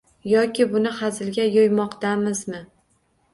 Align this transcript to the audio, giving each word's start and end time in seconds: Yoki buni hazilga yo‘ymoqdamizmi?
Yoki 0.29 0.65
buni 0.71 0.93
hazilga 1.01 1.45
yo‘ymoqdamizmi? 1.57 2.63